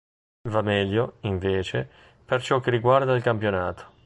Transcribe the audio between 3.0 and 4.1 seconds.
il campionato.